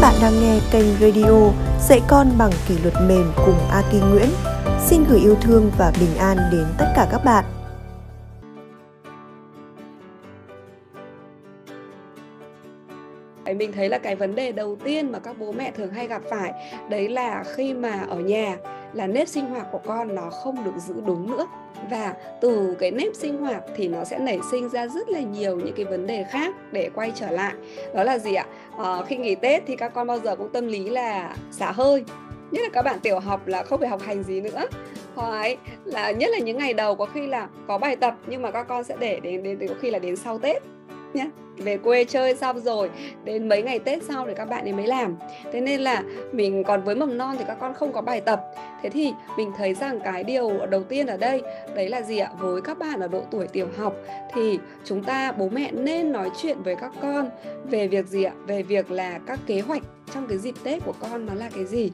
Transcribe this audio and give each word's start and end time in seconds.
bạn 0.00 0.14
đang 0.22 0.40
nghe 0.40 0.60
kênh 0.70 0.86
radio 1.00 1.50
Dạy 1.88 2.00
con 2.08 2.38
bằng 2.38 2.50
kỷ 2.68 2.78
luật 2.78 2.94
mềm 3.08 3.32
cùng 3.46 3.58
Aki 3.70 4.10
Nguyễn. 4.10 4.28
Xin 4.86 5.04
gửi 5.08 5.20
yêu 5.20 5.36
thương 5.42 5.70
và 5.78 5.92
bình 6.00 6.16
an 6.16 6.36
đến 6.52 6.64
tất 6.78 6.86
cả 6.96 7.08
các 7.10 7.24
bạn. 7.24 7.59
Mình 13.54 13.72
thấy 13.72 13.88
là 13.88 13.98
cái 13.98 14.16
vấn 14.16 14.34
đề 14.34 14.52
đầu 14.52 14.76
tiên 14.84 15.12
mà 15.12 15.18
các 15.18 15.36
bố 15.38 15.52
mẹ 15.52 15.70
thường 15.70 15.90
hay 15.90 16.08
gặp 16.08 16.22
phải 16.30 16.52
đấy 16.88 17.08
là 17.08 17.44
khi 17.56 17.74
mà 17.74 18.06
ở 18.08 18.16
nhà 18.16 18.56
là 18.92 19.06
nếp 19.06 19.28
sinh 19.28 19.46
hoạt 19.46 19.66
của 19.72 19.80
con 19.86 20.14
nó 20.14 20.30
không 20.30 20.64
được 20.64 20.76
giữ 20.76 20.94
đúng 21.06 21.30
nữa. 21.30 21.46
Và 21.90 22.14
từ 22.40 22.76
cái 22.78 22.90
nếp 22.90 23.14
sinh 23.14 23.36
hoạt 23.36 23.62
thì 23.76 23.88
nó 23.88 24.04
sẽ 24.04 24.18
nảy 24.18 24.38
sinh 24.50 24.68
ra 24.68 24.86
rất 24.86 25.08
là 25.08 25.20
nhiều 25.20 25.56
những 25.56 25.74
cái 25.76 25.84
vấn 25.84 26.06
đề 26.06 26.24
khác 26.30 26.54
để 26.72 26.90
quay 26.94 27.12
trở 27.14 27.30
lại. 27.30 27.54
Đó 27.94 28.04
là 28.04 28.18
gì 28.18 28.34
ạ? 28.34 28.46
À, 28.78 29.02
khi 29.08 29.16
nghỉ 29.16 29.34
tết 29.34 29.62
thì 29.66 29.76
các 29.76 29.94
con 29.94 30.06
bao 30.06 30.18
giờ 30.18 30.36
cũng 30.36 30.52
tâm 30.52 30.66
lý 30.66 30.88
là 30.88 31.36
xả 31.50 31.72
hơi. 31.72 32.04
Nhất 32.50 32.62
là 32.62 32.68
các 32.72 32.82
bạn 32.82 33.00
tiểu 33.00 33.18
học 33.18 33.46
là 33.46 33.62
không 33.62 33.80
phải 33.80 33.88
học 33.88 34.02
hành 34.02 34.22
gì 34.22 34.40
nữa. 34.40 34.66
Hoặc 35.14 35.58
là 35.84 36.10
nhất 36.10 36.30
là 36.30 36.38
những 36.38 36.58
ngày 36.58 36.74
đầu 36.74 36.94
có 36.94 37.06
khi 37.06 37.26
là 37.26 37.48
có 37.68 37.78
bài 37.78 37.96
tập 37.96 38.14
nhưng 38.26 38.42
mà 38.42 38.50
các 38.50 38.68
con 38.68 38.84
sẽ 38.84 38.96
để 39.00 39.20
đến 39.20 39.42
đến 39.42 39.68
có 39.68 39.74
khi 39.80 39.90
là 39.90 39.98
đến 39.98 40.16
sau 40.16 40.38
tết 40.38 40.62
nhé 41.14 41.30
về 41.60 41.78
quê 41.78 42.04
chơi 42.04 42.34
xong 42.34 42.60
rồi, 42.60 42.90
đến 43.24 43.48
mấy 43.48 43.62
ngày 43.62 43.78
Tết 43.78 44.02
sau 44.02 44.26
thì 44.26 44.34
các 44.36 44.44
bạn 44.44 44.64
ấy 44.64 44.72
mới 44.72 44.86
làm. 44.86 45.16
Thế 45.52 45.60
nên 45.60 45.80
là 45.80 46.02
mình 46.32 46.64
còn 46.64 46.82
với 46.82 46.94
mầm 46.94 47.18
non 47.18 47.36
thì 47.38 47.44
các 47.48 47.56
con 47.60 47.74
không 47.74 47.92
có 47.92 48.00
bài 48.00 48.20
tập. 48.20 48.44
Thế 48.82 48.90
thì 48.90 49.12
mình 49.36 49.52
thấy 49.56 49.74
rằng 49.74 50.00
cái 50.04 50.24
điều 50.24 50.66
đầu 50.66 50.82
tiên 50.82 51.06
ở 51.06 51.16
đây, 51.16 51.42
đấy 51.74 51.88
là 51.88 52.02
gì 52.02 52.18
ạ? 52.18 52.30
Với 52.38 52.60
các 52.62 52.78
bạn 52.78 53.00
ở 53.00 53.08
độ 53.08 53.22
tuổi 53.30 53.46
tiểu 53.46 53.68
học 53.76 53.94
thì 54.34 54.58
chúng 54.84 55.04
ta, 55.04 55.32
bố 55.32 55.48
mẹ 55.48 55.72
nên 55.72 56.12
nói 56.12 56.30
chuyện 56.42 56.62
với 56.62 56.76
các 56.76 56.90
con 57.02 57.30
về 57.64 57.88
việc 57.88 58.06
gì 58.06 58.24
ạ? 58.24 58.32
Về 58.46 58.62
việc 58.62 58.90
là 58.90 59.18
các 59.26 59.38
kế 59.46 59.60
hoạch 59.60 59.82
trong 60.14 60.26
cái 60.26 60.38
dịp 60.38 60.54
Tết 60.64 60.84
của 60.84 60.94
con 61.00 61.26
nó 61.26 61.34
là 61.34 61.50
cái 61.54 61.64
gì? 61.64 61.92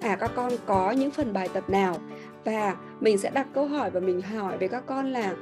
À 0.00 0.16
các 0.20 0.30
con 0.34 0.52
có 0.66 0.90
những 0.90 1.10
phần 1.10 1.32
bài 1.32 1.48
tập 1.52 1.70
nào? 1.70 1.96
Và 2.44 2.76
mình 3.00 3.18
sẽ 3.18 3.30
đặt 3.30 3.46
câu 3.54 3.66
hỏi 3.66 3.90
và 3.90 4.00
mình 4.00 4.22
hỏi 4.22 4.58
với 4.58 4.68
các 4.68 4.82
con 4.86 5.12
là 5.12 5.34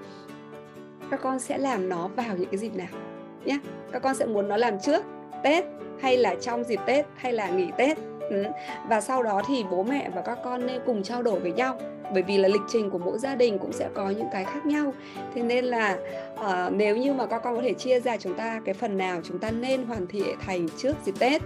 các 1.10 1.20
con 1.22 1.40
sẽ 1.40 1.58
làm 1.58 1.88
nó 1.88 2.08
vào 2.08 2.36
những 2.36 2.48
cái 2.48 2.58
dịp 2.58 2.74
nào? 2.74 3.11
Nhé 3.44 3.58
các 3.92 4.02
con 4.02 4.14
sẽ 4.14 4.26
muốn 4.26 4.48
nó 4.48 4.56
làm 4.56 4.80
trước 4.80 5.04
tết 5.42 5.64
hay 6.00 6.16
là 6.16 6.34
trong 6.40 6.64
dịp 6.64 6.80
tết 6.86 7.06
hay 7.16 7.32
là 7.32 7.48
nghỉ 7.48 7.68
tết. 7.76 7.98
Ừ. 8.30 8.44
và 8.88 9.00
sau 9.00 9.22
đó 9.22 9.42
thì 9.48 9.64
bố 9.70 9.82
mẹ 9.82 10.10
và 10.14 10.22
các 10.22 10.38
con 10.44 10.66
nên 10.66 10.80
cùng 10.86 11.02
trao 11.02 11.22
đổi 11.22 11.40
với 11.40 11.52
nhau. 11.52 11.78
Bởi 12.12 12.22
vì 12.22 12.38
là 12.38 12.48
lịch 12.48 12.60
trình 12.68 12.90
của 12.90 12.98
mỗi 12.98 13.18
gia 13.18 13.34
đình 13.34 13.58
cũng 13.58 13.72
sẽ 13.72 13.88
có 13.94 14.10
những 14.10 14.26
cái 14.32 14.44
khác 14.44 14.66
nhau. 14.66 14.94
Thế 15.34 15.42
nên 15.42 15.64
là 15.64 15.98
uh, 16.34 16.72
nếu 16.72 16.96
như 16.96 17.12
mà 17.12 17.26
các 17.26 17.38
con 17.38 17.56
có 17.56 17.62
thể 17.62 17.74
chia 17.74 18.00
ra 18.00 18.16
chúng 18.16 18.34
ta 18.34 18.60
cái 18.64 18.74
phần 18.74 18.98
nào 18.98 19.20
chúng 19.24 19.38
ta 19.38 19.50
nên 19.50 19.84
hoàn 19.84 20.06
thiện 20.06 20.36
thành 20.46 20.68
trước 20.78 20.92
dịp 21.04 21.14
tết. 21.18 21.42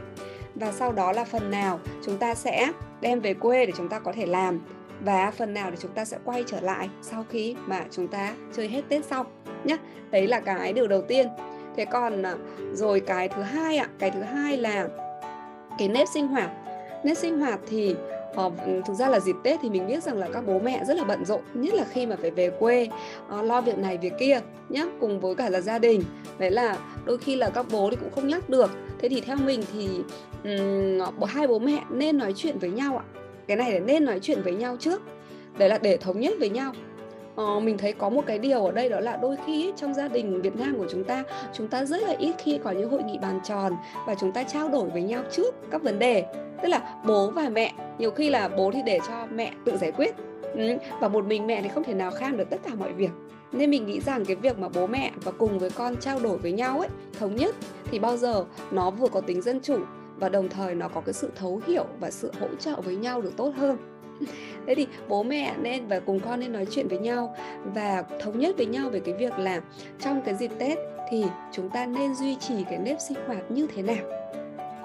Và 0.54 0.72
sau 0.72 0.92
đó 0.92 1.12
là 1.12 1.24
phần 1.24 1.50
nào 1.50 1.80
chúng 2.04 2.18
ta 2.18 2.34
sẽ 2.34 2.72
đem 3.00 3.20
về 3.20 3.34
quê 3.34 3.66
để 3.66 3.72
chúng 3.76 3.88
ta 3.88 3.98
có 3.98 4.12
thể 4.12 4.26
làm. 4.26 4.60
Và 5.00 5.30
phần 5.30 5.54
nào 5.54 5.70
thì 5.70 5.76
chúng 5.80 5.92
ta 5.92 6.04
sẽ 6.04 6.18
quay 6.24 6.44
trở 6.46 6.60
lại 6.60 6.88
sau 7.02 7.24
khi 7.30 7.56
mà 7.66 7.84
chúng 7.90 8.08
ta 8.08 8.34
chơi 8.52 8.68
hết 8.68 8.82
Tết 8.88 9.04
xong 9.04 9.26
nhé. 9.64 9.76
Đấy 10.10 10.26
là 10.26 10.40
cái 10.40 10.72
điều 10.72 10.86
đầu 10.86 11.02
tiên 11.02 11.28
thế 11.76 11.84
còn 11.84 12.22
à, 12.22 12.34
rồi 12.72 13.00
cái 13.00 13.28
thứ 13.28 13.42
hai 13.42 13.76
ạ 13.76 13.88
cái 13.98 14.10
thứ 14.10 14.20
hai 14.22 14.56
là 14.56 14.88
cái 15.78 15.88
nếp 15.88 16.08
sinh 16.14 16.26
hoạt. 16.26 16.50
Nếp 17.04 17.16
sinh 17.16 17.40
hoạt 17.40 17.60
thì 17.68 17.94
Ờ, 18.36 18.50
thực 18.86 18.94
ra 18.94 19.08
là 19.08 19.20
dịp 19.20 19.36
Tết 19.42 19.60
thì 19.62 19.70
mình 19.70 19.86
biết 19.86 20.02
rằng 20.02 20.18
là 20.18 20.28
các 20.32 20.46
bố 20.46 20.58
mẹ 20.58 20.84
rất 20.84 20.96
là 20.96 21.04
bận 21.04 21.24
rộn 21.24 21.40
nhất 21.54 21.74
là 21.74 21.84
khi 21.90 22.06
mà 22.06 22.16
phải 22.16 22.30
về 22.30 22.50
quê 22.50 22.88
uh, 23.38 23.44
lo 23.44 23.60
việc 23.60 23.78
này 23.78 23.98
việc 23.98 24.12
kia 24.18 24.40
nhé 24.68 24.86
cùng 25.00 25.20
với 25.20 25.34
cả 25.34 25.50
là 25.50 25.60
gia 25.60 25.78
đình. 25.78 26.02
Đấy 26.38 26.50
là 26.50 26.78
đôi 27.04 27.18
khi 27.18 27.36
là 27.36 27.50
các 27.50 27.66
bố 27.70 27.90
thì 27.90 27.96
cũng 27.96 28.10
không 28.14 28.28
nhắc 28.28 28.48
được. 28.48 28.70
Thế 28.98 29.08
thì 29.08 29.20
theo 29.20 29.36
mình 29.36 29.62
thì 29.72 29.88
um, 30.44 31.24
hai 31.28 31.46
bố 31.46 31.58
mẹ 31.58 31.82
nên 31.90 32.18
nói 32.18 32.32
chuyện 32.36 32.58
với 32.58 32.70
nhau 32.70 32.96
ạ. 32.96 33.04
Cái 33.46 33.56
này 33.56 33.72
là 33.72 33.78
nên 33.78 34.04
nói 34.04 34.18
chuyện 34.22 34.42
với 34.42 34.54
nhau 34.54 34.76
trước. 34.80 35.02
Đấy 35.58 35.68
là 35.68 35.78
để 35.78 35.96
thống 35.96 36.20
nhất 36.20 36.34
với 36.38 36.50
nhau 36.50 36.72
uh, 37.40 37.62
mình 37.62 37.78
thấy 37.78 37.92
có 37.92 38.08
một 38.08 38.22
cái 38.26 38.38
điều 38.38 38.64
ở 38.64 38.72
đây 38.72 38.88
đó 38.88 39.00
là 39.00 39.16
đôi 39.16 39.36
khi 39.46 39.66
ấy, 39.66 39.72
trong 39.76 39.94
gia 39.94 40.08
đình 40.08 40.42
Việt 40.42 40.56
Nam 40.56 40.78
của 40.78 40.86
chúng 40.90 41.04
ta 41.04 41.24
chúng 41.52 41.68
ta 41.68 41.84
rất 41.84 42.02
là 42.02 42.14
ít 42.18 42.34
khi 42.38 42.58
có 42.64 42.70
những 42.70 42.90
hội 42.90 43.02
nghị 43.02 43.18
bàn 43.18 43.40
tròn 43.44 43.72
và 44.06 44.14
chúng 44.20 44.32
ta 44.32 44.42
trao 44.42 44.68
đổi 44.68 44.88
với 44.90 45.02
nhau 45.02 45.22
trước 45.32 45.54
các 45.70 45.82
vấn 45.82 45.98
đề. 45.98 46.24
Tức 46.62 46.68
là 46.68 46.94
bố 47.06 47.30
và 47.30 47.48
mẹ 47.48 47.72
nhiều 47.98 48.10
khi 48.10 48.30
là 48.30 48.48
bố 48.48 48.70
thì 48.70 48.82
để 48.86 48.98
cho 49.08 49.26
mẹ 49.34 49.52
tự 49.64 49.76
giải 49.76 49.92
quyết 49.92 50.14
ừ, 50.54 50.76
và 51.00 51.08
một 51.08 51.26
mình 51.26 51.46
mẹ 51.46 51.62
thì 51.62 51.68
không 51.68 51.84
thể 51.84 51.94
nào 51.94 52.10
kham 52.10 52.36
được 52.36 52.50
tất 52.50 52.60
cả 52.64 52.74
mọi 52.74 52.92
việc. 52.92 53.10
Nên 53.52 53.70
mình 53.70 53.86
nghĩ 53.86 54.00
rằng 54.00 54.24
cái 54.24 54.36
việc 54.36 54.58
mà 54.58 54.68
bố 54.68 54.86
mẹ 54.86 55.12
và 55.24 55.32
cùng 55.32 55.58
với 55.58 55.70
con 55.70 55.96
trao 55.96 56.20
đổi 56.20 56.38
với 56.38 56.52
nhau 56.52 56.78
ấy 56.78 56.88
thống 57.18 57.36
nhất 57.36 57.54
thì 57.90 57.98
bao 57.98 58.16
giờ 58.16 58.44
nó 58.70 58.90
vừa 58.90 59.08
có 59.08 59.20
tính 59.20 59.42
dân 59.42 59.60
chủ 59.60 59.78
và 60.16 60.28
đồng 60.28 60.48
thời 60.48 60.74
nó 60.74 60.88
có 60.88 61.00
cái 61.00 61.12
sự 61.12 61.30
thấu 61.36 61.60
hiểu 61.66 61.84
và 62.00 62.10
sự 62.10 62.32
hỗ 62.40 62.48
trợ 62.58 62.80
với 62.80 62.96
nhau 62.96 63.20
được 63.20 63.36
tốt 63.36 63.52
hơn 63.56 63.95
thế 64.66 64.74
thì 64.74 64.86
bố 65.08 65.22
mẹ 65.22 65.54
nên 65.60 65.86
và 65.86 66.00
cùng 66.00 66.20
con 66.20 66.40
nên 66.40 66.52
nói 66.52 66.66
chuyện 66.70 66.88
với 66.88 66.98
nhau 66.98 67.36
và 67.74 68.04
thống 68.20 68.38
nhất 68.38 68.56
với 68.56 68.66
nhau 68.66 68.90
về 68.90 69.00
cái 69.00 69.14
việc 69.14 69.38
là 69.38 69.60
trong 70.00 70.22
cái 70.24 70.34
dịp 70.34 70.50
tết 70.58 70.78
thì 71.10 71.24
chúng 71.52 71.70
ta 71.70 71.86
nên 71.86 72.14
duy 72.14 72.36
trì 72.40 72.54
cái 72.70 72.78
nếp 72.78 72.96
sinh 73.08 73.18
hoạt 73.26 73.50
như 73.50 73.66
thế 73.74 73.82
nào 73.82 74.04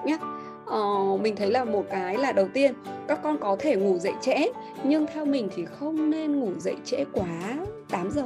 nhé 0.04 0.18
ờ, 0.66 1.16
mình 1.20 1.36
thấy 1.36 1.50
là 1.50 1.64
một 1.64 1.84
cái 1.90 2.18
là 2.18 2.32
đầu 2.32 2.48
tiên 2.54 2.74
các 3.08 3.20
con 3.22 3.38
có 3.40 3.56
thể 3.58 3.76
ngủ 3.76 3.98
dậy 3.98 4.12
trễ 4.20 4.46
nhưng 4.84 5.06
theo 5.14 5.24
mình 5.24 5.48
thì 5.56 5.64
không 5.64 6.10
nên 6.10 6.40
ngủ 6.40 6.50
dậy 6.58 6.76
trễ 6.84 7.04
quá 7.12 7.56
8 7.90 8.10
giờ 8.10 8.24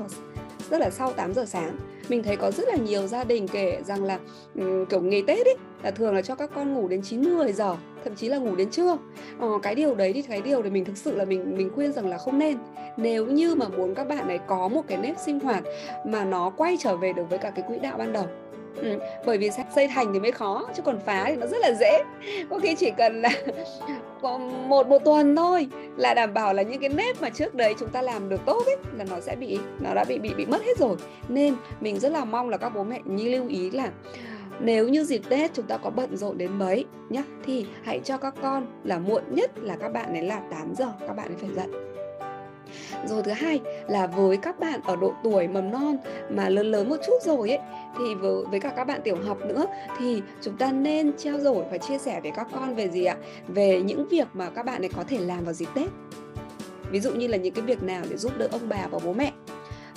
rất 0.70 0.80
là 0.80 0.90
sau 0.90 1.12
8 1.12 1.34
giờ 1.34 1.44
sáng 1.46 1.76
mình 2.08 2.22
thấy 2.22 2.36
có 2.36 2.50
rất 2.50 2.68
là 2.68 2.76
nhiều 2.76 3.06
gia 3.06 3.24
đình 3.24 3.48
kể 3.48 3.82
rằng 3.84 4.04
là 4.04 4.18
um, 4.54 4.86
kiểu 4.86 5.00
nghề 5.00 5.22
Tết 5.26 5.46
ấy 5.46 5.56
là 5.82 5.90
thường 5.90 6.14
là 6.14 6.22
cho 6.22 6.34
các 6.34 6.50
con 6.54 6.74
ngủ 6.74 6.88
đến 6.88 7.02
9 7.02 7.36
10 7.36 7.52
giờ 7.52 7.76
thậm 8.06 8.14
chí 8.14 8.28
là 8.28 8.38
ngủ 8.38 8.56
đến 8.56 8.70
trưa. 8.70 8.98
Ờ, 9.40 9.48
cái 9.62 9.74
điều 9.74 9.94
đấy 9.94 10.12
thì 10.12 10.22
cái 10.22 10.42
điều 10.42 10.62
để 10.62 10.70
mình 10.70 10.84
thực 10.84 10.96
sự 10.96 11.16
là 11.16 11.24
mình 11.24 11.56
mình 11.56 11.70
khuyên 11.74 11.92
rằng 11.92 12.08
là 12.08 12.18
không 12.18 12.38
nên. 12.38 12.56
Nếu 12.96 13.26
như 13.26 13.54
mà 13.54 13.68
muốn 13.68 13.94
các 13.94 14.08
bạn 14.08 14.28
ấy 14.28 14.38
có 14.46 14.68
một 14.68 14.82
cái 14.88 14.98
nếp 14.98 15.18
sinh 15.18 15.40
hoạt 15.40 15.64
mà 16.04 16.24
nó 16.24 16.50
quay 16.56 16.76
trở 16.80 16.96
về 16.96 17.12
được 17.12 17.30
với 17.30 17.38
cả 17.38 17.50
cái 17.50 17.64
quỹ 17.68 17.78
đạo 17.78 17.98
ban 17.98 18.12
đầu 18.12 18.26
Ừ, 18.76 18.98
bởi 19.26 19.38
vì 19.38 19.50
xây 19.74 19.88
thành 19.88 20.12
thì 20.12 20.20
mới 20.20 20.32
khó 20.32 20.68
chứ 20.76 20.82
còn 20.82 20.98
phá 21.06 21.24
thì 21.26 21.36
nó 21.36 21.46
rất 21.46 21.58
là 21.60 21.72
dễ. 21.80 22.04
Có 22.50 22.58
khi 22.58 22.74
chỉ 22.74 22.90
cần 22.96 23.22
là 23.22 23.30
có 24.22 24.38
một 24.38 24.88
một 24.88 25.04
tuần 25.04 25.36
thôi 25.36 25.68
là 25.96 26.14
đảm 26.14 26.34
bảo 26.34 26.54
là 26.54 26.62
những 26.62 26.80
cái 26.80 26.88
nếp 26.88 27.22
mà 27.22 27.30
trước 27.30 27.54
đấy 27.54 27.74
chúng 27.78 27.88
ta 27.88 28.02
làm 28.02 28.28
được 28.28 28.40
tốt 28.46 28.62
ấy 28.66 28.76
là 28.96 29.04
nó 29.10 29.20
sẽ 29.20 29.36
bị 29.36 29.58
nó 29.80 29.94
đã 29.94 30.04
bị 30.04 30.18
bị 30.18 30.34
bị 30.36 30.46
mất 30.46 30.62
hết 30.62 30.78
rồi. 30.78 30.96
Nên 31.28 31.54
mình 31.80 31.98
rất 31.98 32.12
là 32.12 32.24
mong 32.24 32.48
là 32.48 32.56
các 32.56 32.68
bố 32.74 32.84
mẹ 32.84 33.00
như 33.04 33.28
lưu 33.28 33.48
ý 33.48 33.70
là 33.70 33.90
nếu 34.60 34.88
như 34.88 35.04
dịp 35.04 35.22
Tết 35.28 35.54
chúng 35.54 35.66
ta 35.66 35.76
có 35.76 35.90
bận 35.90 36.16
rộn 36.16 36.38
đến 36.38 36.58
mấy 36.58 36.84
nhá 37.08 37.22
thì 37.44 37.66
hãy 37.82 38.00
cho 38.04 38.16
các 38.16 38.34
con 38.42 38.66
là 38.84 38.98
muộn 38.98 39.22
nhất 39.30 39.50
là 39.58 39.76
các 39.76 39.88
bạn 39.88 40.12
ấy 40.12 40.22
là 40.22 40.40
8 40.50 40.74
giờ 40.74 40.92
các 41.00 41.16
bạn 41.16 41.28
ấy 41.28 41.36
phải 41.36 41.50
dậy 41.54 41.95
rồi 43.04 43.22
thứ 43.22 43.30
hai 43.30 43.60
là 43.88 44.06
với 44.06 44.36
các 44.36 44.60
bạn 44.60 44.80
ở 44.84 44.96
độ 44.96 45.12
tuổi 45.24 45.48
mầm 45.48 45.70
non 45.70 45.96
mà 46.30 46.48
lớn 46.48 46.66
lớn 46.66 46.88
một 46.88 46.96
chút 47.06 47.22
rồi 47.22 47.50
ấy 47.50 47.58
thì 47.98 48.14
với, 48.14 48.44
với 48.50 48.60
cả 48.60 48.72
các 48.76 48.84
bạn 48.84 49.00
tiểu 49.04 49.16
học 49.26 49.38
nữa 49.46 49.66
thì 49.98 50.22
chúng 50.42 50.56
ta 50.56 50.72
nên 50.72 51.12
trao 51.16 51.38
đổi 51.38 51.64
và 51.70 51.78
chia 51.78 51.98
sẻ 51.98 52.20
với 52.20 52.32
các 52.36 52.48
con 52.52 52.74
về 52.74 52.88
gì 52.88 53.04
ạ? 53.04 53.16
Về 53.48 53.82
những 53.82 54.08
việc 54.08 54.28
mà 54.32 54.50
các 54.50 54.62
bạn 54.62 54.82
ấy 54.82 54.90
có 54.96 55.04
thể 55.08 55.18
làm 55.18 55.44
vào 55.44 55.54
dịp 55.54 55.68
tết. 55.74 55.88
Ví 56.90 57.00
dụ 57.00 57.12
như 57.12 57.26
là 57.26 57.36
những 57.36 57.54
cái 57.54 57.64
việc 57.64 57.82
nào 57.82 58.04
để 58.10 58.16
giúp 58.16 58.32
đỡ 58.38 58.48
ông 58.52 58.68
bà 58.68 58.86
và 58.90 58.98
bố 59.04 59.12
mẹ. 59.12 59.32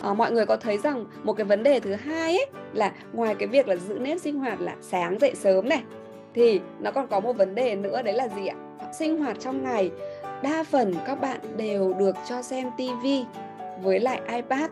À, 0.02 0.14
mọi 0.14 0.32
người 0.32 0.46
có 0.46 0.58
thấy 0.58 0.78
rằng 0.78 1.06
một 1.24 1.34
cái 1.34 1.46
vấn 1.46 1.64
đề 1.64 1.80
thứ 1.80 1.94
hai 1.94 2.38
ấy 2.38 2.46
là 2.74 2.92
ngoài 3.14 3.36
cái 3.36 3.48
việc 3.48 3.68
là 3.68 3.76
giữ 3.76 4.00
nếp 4.00 4.22
sinh 4.22 4.40
hoạt 4.40 4.62
là 4.62 4.76
sáng 4.82 5.20
dậy 5.20 5.34
sớm 5.36 5.70
này 5.70 5.84
thì 6.34 6.60
nó 6.80 6.92
còn 6.92 7.08
có 7.08 7.20
một 7.20 7.34
vấn 7.34 7.56
đề 7.56 7.76
nữa 7.76 8.02
đấy 8.02 8.14
là 8.14 8.28
gì 8.28 8.48
ạ? 8.48 8.56
Sinh 9.00 9.18
hoạt 9.18 9.40
trong 9.40 9.64
ngày 9.64 9.92
đa 10.44 10.64
phần 10.64 10.94
các 11.06 11.22
bạn 11.22 11.40
đều 11.58 11.94
được 11.94 12.16
cho 12.30 12.42
xem 12.42 12.70
tivi 12.78 13.26
với 13.82 14.00
lại 14.00 14.22
ipad. 14.28 14.70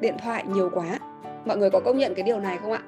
Điện 0.00 0.16
thoại 0.22 0.44
nhiều 0.48 0.70
quá. 0.74 0.98
Mọi 1.44 1.56
người 1.56 1.70
có 1.70 1.80
công 1.80 1.98
nhận 1.98 2.14
cái 2.14 2.22
điều 2.22 2.40
này 2.40 2.58
không 2.62 2.72
ạ? 2.72 2.82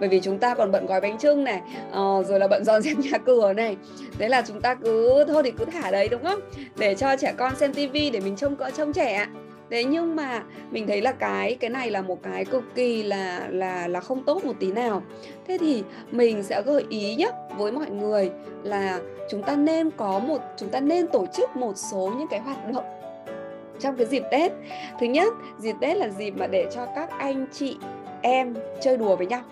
Bởi 0.00 0.08
vì 0.08 0.20
chúng 0.20 0.38
ta 0.38 0.54
còn 0.54 0.72
bận 0.72 0.86
gói 0.86 1.00
bánh 1.00 1.18
trưng 1.18 1.44
này 1.44 1.62
uh, 1.88 2.26
rồi 2.26 2.40
là 2.40 2.48
bận 2.48 2.64
dọn 2.64 2.82
dẹp 2.82 2.98
nhà 2.98 3.18
cửa 3.18 3.52
này. 3.52 3.76
Thế 4.18 4.28
là 4.28 4.42
chúng 4.46 4.60
ta 4.60 4.74
cứ 4.74 5.24
thôi 5.28 5.42
thì 5.42 5.50
cứ 5.50 5.64
thả 5.64 5.90
đấy 5.90 6.08
đúng 6.08 6.22
không? 6.22 6.40
Để 6.76 6.94
cho 6.94 7.16
trẻ 7.16 7.34
con 7.36 7.56
xem 7.56 7.74
tivi 7.74 8.10
để 8.10 8.20
mình 8.20 8.36
trông 8.36 8.56
cỡ 8.56 8.70
trông 8.70 8.92
trẻ 8.92 9.12
ạ 9.12 9.28
thế 9.70 9.84
nhưng 9.84 10.16
mà 10.16 10.42
mình 10.70 10.86
thấy 10.86 11.02
là 11.02 11.12
cái 11.12 11.54
cái 11.54 11.70
này 11.70 11.90
là 11.90 12.02
một 12.02 12.22
cái 12.22 12.44
cực 12.44 12.64
kỳ 12.74 13.02
là 13.02 13.48
là 13.50 13.88
là 13.88 14.00
không 14.00 14.24
tốt 14.24 14.44
một 14.44 14.54
tí 14.60 14.72
nào 14.72 15.02
thế 15.46 15.58
thì 15.60 15.82
mình 16.10 16.42
sẽ 16.42 16.62
gợi 16.62 16.84
ý 16.88 17.14
nhé 17.14 17.30
với 17.56 17.72
mọi 17.72 17.90
người 17.90 18.30
là 18.62 19.00
chúng 19.30 19.42
ta 19.42 19.56
nên 19.56 19.90
có 19.90 20.18
một 20.18 20.38
chúng 20.56 20.68
ta 20.68 20.80
nên 20.80 21.06
tổ 21.06 21.26
chức 21.36 21.56
một 21.56 21.72
số 21.76 22.12
những 22.18 22.28
cái 22.28 22.40
hoạt 22.40 22.72
động 22.72 22.84
trong 23.80 23.96
cái 23.96 24.06
dịp 24.06 24.22
Tết. 24.30 24.52
Thứ 25.00 25.06
nhất, 25.06 25.32
dịp 25.58 25.76
Tết 25.80 25.96
là 25.96 26.08
dịp 26.08 26.30
mà 26.30 26.46
để 26.46 26.66
cho 26.74 26.86
các 26.94 27.10
anh 27.18 27.46
chị 27.52 27.76
em 28.22 28.54
chơi 28.80 28.96
đùa 28.96 29.16
với 29.16 29.26
nhau. 29.26 29.42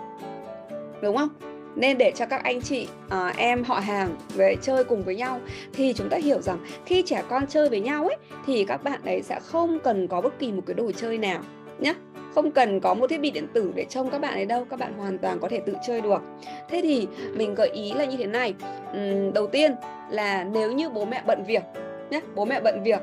Đúng 1.03 1.17
không? 1.17 1.29
Nên 1.77 1.99
để 1.99 2.13
cho 2.17 2.27
các 2.27 2.45
anh 2.45 2.61
chị 2.61 2.89
à, 3.09 3.35
em 3.37 3.65
họ 3.65 3.75
hàng 3.75 4.17
về 4.35 4.57
chơi 4.63 4.85
cùng 4.85 5.05
với 5.05 5.17
nhau 5.17 5.41
thì 5.73 5.93
chúng 5.93 6.09
ta 6.09 6.17
hiểu 6.17 6.41
rằng 6.41 6.59
khi 6.87 7.03
trẻ 7.03 7.23
con 7.29 7.47
chơi 7.47 7.69
với 7.69 7.81
nhau 7.81 8.05
ấy 8.05 8.17
thì 8.47 8.65
các 8.65 8.85
bạn 8.85 9.01
ấy 9.05 9.23
sẽ 9.23 9.41
không 9.41 9.79
cần 9.79 10.09
có 10.09 10.21
bất 10.21 10.39
kỳ 10.39 10.53
một 10.53 10.63
cái 10.67 10.75
đồ 10.75 10.93
chơi 10.93 11.19
nào 11.19 11.41
nhé 11.79 11.95
không 12.37 12.51
cần 12.51 12.81
có 12.81 12.95
một 12.95 13.11
thiết 13.11 13.21
bị 13.21 13.31
điện 13.31 13.47
tử 13.53 13.73
để 13.75 13.85
trông 13.85 14.11
các 14.11 14.21
bạn 14.21 14.35
ấy 14.35 14.47
đâu 14.47 14.65
các 14.71 14.79
bạn 14.79 14.93
hoàn 14.99 15.19
toàn 15.19 15.39
có 15.41 15.49
thể 15.49 15.61
tự 15.61 15.73
chơi 15.87 16.01
được. 16.01 16.23
Thế 16.69 16.81
thì 16.83 17.09
mình 17.37 17.55
gợi 17.55 17.69
ý 17.69 17.93
là 17.93 18.05
như 18.05 18.17
thế 18.17 18.27
này 18.27 18.55
uhm, 18.91 19.33
đầu 19.33 19.47
tiên 19.47 19.75
là 20.11 20.45
nếu 20.45 20.73
như 20.73 20.91
bố 20.91 21.05
mẹ 21.05 21.23
bận 21.27 21.45
việc 21.47 21.63
nhé 22.11 22.21
bố 22.35 22.45
mẹ 22.45 22.61
bận 22.61 22.83
việc 22.83 23.01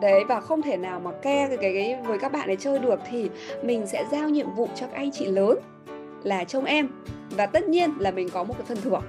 đấy 0.00 0.24
và 0.28 0.40
không 0.40 0.62
thể 0.62 0.76
nào 0.76 1.00
mà 1.00 1.10
ke 1.22 1.48
cái, 1.48 1.56
cái, 1.56 1.72
cái 1.74 1.96
với 2.04 2.18
các 2.18 2.32
bạn 2.32 2.48
ấy 2.48 2.56
chơi 2.56 2.78
được 2.78 3.00
thì 3.10 3.30
mình 3.62 3.86
sẽ 3.86 4.04
giao 4.12 4.28
nhiệm 4.28 4.54
vụ 4.54 4.68
cho 4.74 4.86
các 4.86 4.96
anh 4.96 5.10
chị 5.12 5.26
lớn 5.26 5.58
là 6.22 6.44
trông 6.44 6.64
em. 6.64 6.88
Và 7.30 7.46
tất 7.46 7.68
nhiên 7.68 7.92
là 7.98 8.10
mình 8.10 8.28
có 8.28 8.44
một 8.44 8.54
cái 8.58 8.66
phần 8.66 8.78
thưởng. 8.80 9.02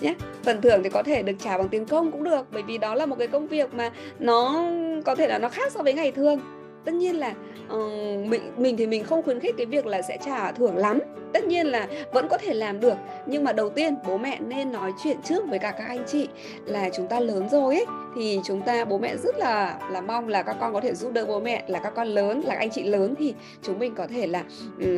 Nhé 0.00 0.14
phần 0.42 0.60
thưởng 0.62 0.82
thì 0.82 0.90
có 0.90 1.02
thể 1.02 1.22
được 1.22 1.32
trả 1.38 1.58
bằng 1.58 1.68
tiền 1.68 1.86
công 1.86 2.12
cũng 2.12 2.24
được, 2.24 2.46
bởi 2.52 2.62
vì 2.62 2.78
đó 2.78 2.94
là 2.94 3.06
một 3.06 3.16
cái 3.18 3.28
công 3.28 3.48
việc 3.48 3.74
mà 3.74 3.90
nó 4.18 4.64
có 5.04 5.14
thể 5.14 5.28
là 5.28 5.38
nó 5.38 5.48
khác 5.48 5.72
so 5.72 5.82
với 5.82 5.92
ngày 5.92 6.12
thường 6.12 6.40
tất 6.84 6.94
nhiên 6.94 7.16
là 7.16 7.34
uh, 7.74 8.28
mình 8.28 8.52
mình 8.56 8.76
thì 8.76 8.86
mình 8.86 9.04
không 9.04 9.22
khuyến 9.22 9.40
khích 9.40 9.54
cái 9.56 9.66
việc 9.66 9.86
là 9.86 10.02
sẽ 10.02 10.18
trả 10.24 10.52
thưởng 10.52 10.76
lắm. 10.76 10.98
Tất 11.32 11.44
nhiên 11.44 11.66
là 11.66 11.88
vẫn 12.12 12.28
có 12.28 12.38
thể 12.38 12.54
làm 12.54 12.80
được. 12.80 12.94
Nhưng 13.26 13.44
mà 13.44 13.52
đầu 13.52 13.70
tiên 13.70 13.96
bố 14.06 14.18
mẹ 14.18 14.38
nên 14.40 14.72
nói 14.72 14.92
chuyện 15.04 15.16
trước 15.24 15.46
với 15.48 15.58
cả 15.58 15.70
các 15.70 15.84
anh 15.86 16.04
chị 16.06 16.28
là 16.64 16.90
chúng 16.96 17.06
ta 17.06 17.20
lớn 17.20 17.48
rồi 17.48 17.74
ấy 17.74 17.86
thì 18.16 18.40
chúng 18.44 18.62
ta 18.62 18.84
bố 18.84 18.98
mẹ 18.98 19.16
rất 19.16 19.36
là 19.38 19.78
là 19.90 20.00
mong 20.00 20.28
là 20.28 20.42
các 20.42 20.56
con 20.60 20.72
có 20.72 20.80
thể 20.80 20.94
giúp 20.94 21.12
đỡ 21.12 21.24
bố 21.26 21.40
mẹ. 21.40 21.64
Là 21.66 21.78
các 21.78 21.92
con 21.94 22.08
lớn 22.08 22.40
là 22.44 22.54
anh 22.54 22.70
chị 22.70 22.82
lớn 22.82 23.14
thì 23.18 23.34
chúng 23.62 23.78
mình 23.78 23.94
có 23.94 24.06
thể 24.06 24.26
là 24.26 24.44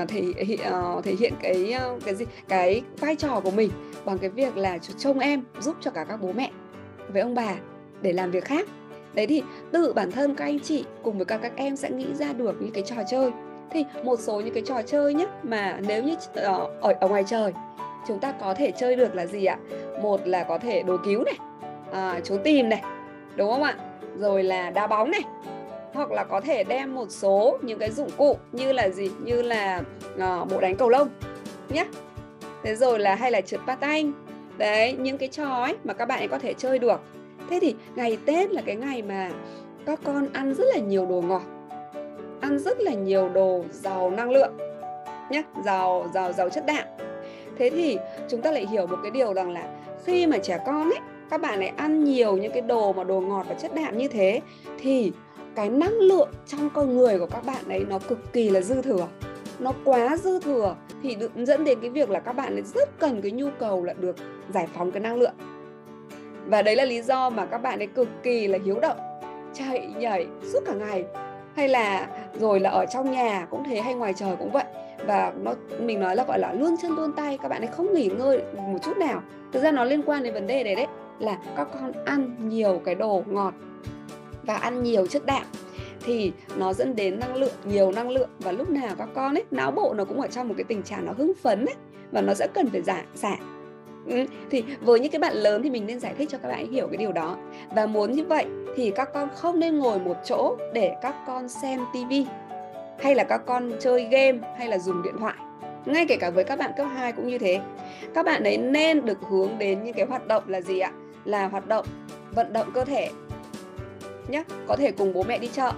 uh, 0.03 0.09
thể 0.09 0.23
hiện 0.47 0.61
uh, 0.97 1.05
thể 1.05 1.15
hiện 1.21 1.33
cái 1.43 1.75
uh, 1.95 2.05
cái 2.05 2.15
gì 2.15 2.25
cái 2.49 2.83
vai 3.01 3.17
trò 3.17 3.41
của 3.45 3.51
mình 3.51 3.71
bằng 4.05 4.19
cái 4.19 4.31
việc 4.31 4.57
là 4.57 4.79
trông 4.99 5.19
em 5.19 5.43
giúp 5.61 5.77
cho 5.81 5.91
cả 5.91 6.05
các 6.05 6.17
bố 6.23 6.33
mẹ 6.33 6.51
với 7.09 7.23
ông 7.23 7.35
bà 7.35 7.55
để 8.03 8.13
làm 8.13 8.31
việc 8.31 8.45
khác 8.45 8.67
đấy 9.15 9.27
thì 9.27 9.43
tự 9.73 9.93
bản 9.93 10.11
thân 10.11 10.35
các 10.35 10.45
anh 10.45 10.61
chị 10.61 10.85
cùng 11.03 11.17
với 11.17 11.25
các 11.25 11.41
các 11.43 11.53
em 11.57 11.77
sẽ 11.77 11.91
nghĩ 11.91 12.15
ra 12.15 12.33
được 12.33 12.57
những 12.61 12.73
cái 12.73 12.83
trò 12.87 12.97
chơi. 13.11 13.31
Thì 13.71 13.85
một 14.05 14.21
số 14.21 14.41
những 14.41 14.55
cái 14.55 14.63
trò 14.67 14.83
chơi 14.83 15.15
nhé 15.15 15.27
mà 15.43 15.79
nếu 15.87 16.03
như 16.03 16.15
ờ, 16.35 16.71
ở, 16.81 16.93
ở 17.01 17.09
ngoài 17.09 17.25
trời 17.27 17.53
chúng 18.09 18.19
ta 18.19 18.33
có 18.33 18.55
thể 18.55 18.71
chơi 18.71 18.97
được 18.97 19.15
là 19.15 19.27
gì 19.27 19.45
ạ? 19.45 19.57
Một 20.03 20.21
là 20.29 20.45
có 20.45 20.59
thể 20.59 20.83
đồ 20.83 20.97
cứu 21.05 21.25
này 21.25 21.39
à, 21.93 22.21
trốn 22.25 22.41
tìm 22.45 22.69
này 22.69 22.83
đúng 23.37 23.51
không 23.51 23.63
ạ? 23.63 23.77
Rồi 24.19 24.43
là 24.43 24.71
đá 24.71 24.87
bóng 24.87 25.11
này 25.11 25.23
hoặc 25.93 26.11
là 26.11 26.25
có 26.25 26.41
thể 26.41 26.65
đem 26.65 26.95
một 26.95 27.07
số 27.11 27.59
những 27.63 27.79
cái 27.79 27.91
dụng 27.91 28.11
cụ 28.17 28.37
như 28.53 28.73
là 28.73 28.89
gì? 28.89 29.11
Như 29.23 29.43
là 29.43 29.83
à, 30.19 30.45
bộ 30.45 30.61
đánh 30.61 30.77
cầu 30.77 30.89
lông 30.89 31.09
nhé 31.69 31.87
thế 32.63 32.75
rồi 32.75 32.99
là 32.99 33.15
hay 33.15 33.31
là 33.31 33.41
trượt 33.41 33.61
patin 33.67 34.13
đấy 34.59 34.93
những 34.93 35.19
cái 35.19 35.29
trò 35.29 35.63
ấy 35.63 35.77
mà 35.85 35.95
các 35.95 36.07
bạn 36.07 36.19
ấy 36.19 36.29
có 36.29 36.39
thể 36.39 36.55
chơi 36.55 36.79
được 36.79 37.01
thế 37.51 37.59
thì 37.61 37.75
ngày 37.95 38.19
tết 38.27 38.53
là 38.53 38.63
cái 38.67 38.77
ngày 38.77 39.03
mà 39.03 39.31
các 39.87 40.01
con 40.05 40.29
ăn 40.33 40.55
rất 40.55 40.65
là 40.75 40.81
nhiều 40.81 41.07
đồ 41.07 41.21
ngọt, 41.21 41.43
ăn 42.41 42.59
rất 42.59 42.81
là 42.81 42.93
nhiều 42.93 43.29
đồ 43.29 43.65
giàu 43.71 44.11
năng 44.11 44.31
lượng 44.31 44.53
nhé 45.31 45.43
giàu 45.65 46.11
giàu 46.15 46.33
giàu 46.33 46.49
chất 46.49 46.67
đạm. 46.67 46.85
Thế 47.59 47.71
thì 47.71 47.99
chúng 48.29 48.43
ta 48.43 48.51
lại 48.51 48.67
hiểu 48.67 48.87
một 48.87 48.97
cái 49.03 49.11
điều 49.11 49.35
rằng 49.35 49.51
là 49.51 49.65
khi 50.05 50.27
mà 50.27 50.39
trẻ 50.39 50.59
con 50.67 50.91
ấy, 50.91 51.01
các 51.31 51.41
bạn 51.41 51.61
lại 51.61 51.73
ăn 51.77 52.05
nhiều 52.05 52.37
những 52.37 52.53
cái 52.53 52.63
đồ 52.63 52.93
mà 52.93 53.05
đồ 53.05 53.21
ngọt 53.21 53.47
và 53.49 53.55
chất 53.55 53.75
đạm 53.75 53.99
như 53.99 54.09
thế, 54.09 54.41
thì 54.79 55.13
cái 55.55 55.69
năng 55.69 55.93
lượng 55.93 56.29
trong 56.47 56.71
con 56.75 56.97
người 56.97 57.19
của 57.19 57.27
các 57.27 57.47
bạn 57.47 57.69
ấy 57.69 57.85
nó 57.89 57.99
cực 57.99 58.33
kỳ 58.33 58.51
là 58.51 58.61
dư 58.61 58.83
thừa, 58.83 59.09
nó 59.59 59.73
quá 59.85 60.17
dư 60.17 60.41
thừa. 60.41 60.77
Thì 61.03 61.17
dẫn 61.37 61.65
đến 61.65 61.79
cái 61.81 61.91
việc 61.91 62.11
là 62.11 62.21
các 62.21 62.33
bạn 62.33 62.57
ấy 62.57 62.63
rất 62.63 62.99
cần 62.99 63.23
cái 63.23 63.31
nhu 63.31 63.47
cầu 63.59 63.85
là 63.85 63.93
được 63.93 64.17
giải 64.55 64.69
phóng 64.75 64.91
cái 64.91 65.01
năng 65.01 65.17
lượng 65.17 65.35
và 66.51 66.63
đấy 66.63 66.77
là 66.77 66.85
lý 66.85 67.03
do 67.03 67.31
mà 67.31 67.47
các 67.47 67.59
bạn 67.59 67.79
ấy 67.79 67.87
cực 67.87 68.09
kỳ 68.23 68.47
là 68.47 68.59
hiếu 68.65 68.81
động, 68.81 68.97
chạy, 69.53 69.89
nhảy, 69.99 70.27
suốt 70.53 70.61
cả 70.67 70.73
ngày. 70.75 71.05
Hay 71.57 71.69
là 71.69 72.07
rồi 72.41 72.61
là 72.61 72.71
ở 72.71 72.87
trong 72.87 73.11
nhà 73.11 73.47
cũng 73.51 73.65
thế 73.65 73.81
hay 73.81 73.95
ngoài 73.95 74.13
trời 74.17 74.37
cũng 74.39 74.51
vậy. 74.51 74.65
Và 75.07 75.33
nó, 75.43 75.55
mình 75.81 76.01
nói 76.01 76.17
là 76.17 76.25
gọi 76.25 76.39
là 76.39 76.53
luôn 76.53 76.77
chân 76.83 76.97
luôn 76.97 77.13
tay, 77.13 77.39
các 77.43 77.49
bạn 77.49 77.63
ấy 77.63 77.69
không 77.69 77.95
nghỉ 77.95 78.11
ngơi 78.19 78.43
một 78.57 78.79
chút 78.83 78.97
nào. 78.97 79.23
Thực 79.53 79.63
ra 79.63 79.71
nó 79.71 79.85
liên 79.85 80.03
quan 80.03 80.23
đến 80.23 80.35
vấn 80.35 80.47
đề 80.47 80.65
đấy 80.65 80.75
đấy, 80.75 80.87
là 81.19 81.39
các 81.57 81.69
con 81.73 81.93
ăn 82.05 82.37
nhiều 82.39 82.81
cái 82.85 82.95
đồ 82.95 83.23
ngọt 83.27 83.55
và 84.43 84.55
ăn 84.55 84.83
nhiều 84.83 85.07
chất 85.07 85.27
đạm 85.27 85.43
thì 86.05 86.33
nó 86.57 86.73
dẫn 86.73 86.97
đến 86.97 87.19
năng 87.19 87.37
lượng, 87.37 87.55
nhiều 87.65 87.93
năng 87.93 88.11
lượng. 88.11 88.31
Và 88.39 88.53
lúc 88.53 88.71
nào 88.71 88.95
các 88.99 89.09
con 89.15 89.35
ấy, 89.35 89.45
não 89.51 89.71
bộ 89.71 89.95
nó 89.95 90.05
cũng 90.05 90.21
ở 90.21 90.27
trong 90.29 90.49
một 90.49 90.55
cái 90.57 90.65
tình 90.65 90.83
trạng 90.83 91.07
nó 91.07 91.13
hưng 91.19 91.33
phấn 91.43 91.67
ấy, 91.67 91.75
và 92.13 92.21
nó 92.21 92.35
sẽ 92.35 92.49
cần 92.55 92.71
phải 92.71 92.83
giải 92.83 93.05
xả. 93.15 93.37
Ừ, 94.11 94.25
thì 94.51 94.65
với 94.81 95.01
những 95.01 95.13
cái 95.13 95.19
bạn 95.19 95.35
lớn 95.35 95.63
thì 95.63 95.71
mình 95.71 95.87
nên 95.87 96.01
giải 96.01 96.15
thích 96.19 96.29
cho 96.33 96.39
các 96.39 96.49
bạn 96.49 96.73
hiểu 96.73 96.87
cái 96.89 96.97
điều 96.97 97.13
đó. 97.13 97.37
Và 97.75 97.87
muốn 97.87 98.13
như 98.13 98.25
vậy 98.25 98.47
thì 98.77 98.93
các 98.97 99.09
con 99.15 99.29
không 99.35 99.61
nên 99.61 99.79
ngồi 99.79 99.99
một 99.99 100.17
chỗ 100.25 100.57
để 100.73 100.95
các 101.03 101.15
con 101.27 101.49
xem 101.49 101.81
tivi 101.93 102.27
hay 102.99 103.15
là 103.15 103.25
các 103.25 103.41
con 103.47 103.73
chơi 103.81 104.05
game 104.11 104.39
hay 104.59 104.69
là 104.69 104.79
dùng 104.79 105.03
điện 105.03 105.15
thoại. 105.19 105.35
Ngay 105.87 106.07
kể 106.09 106.17
cả 106.17 106.31
với 106.31 106.45
các 106.45 106.59
bạn 106.59 106.71
cấp 106.77 106.87
2 106.95 107.13
cũng 107.13 107.29
như 107.29 107.39
thế. 107.39 107.61
Các 108.15 108.25
bạn 108.25 108.45
ấy 108.45 108.57
nên 108.57 109.05
được 109.05 109.19
hướng 109.31 109.59
đến 109.59 109.85
những 109.85 109.95
cái 109.95 110.07
hoạt 110.07 110.27
động 110.27 110.45
là 110.47 110.61
gì 110.61 110.79
ạ? 110.79 110.93
Là 111.25 111.49
hoạt 111.49 111.69
động 111.69 111.87
vận 112.35 112.53
động 112.53 112.71
cơ 112.75 112.85
thể 112.85 113.11
nhé 114.29 114.45
có 114.69 114.77
thể 114.77 114.93
cùng 114.93 115.13
bố 115.13 115.23
mẹ 115.23 115.39
đi 115.39 115.49
chợ 115.49 115.73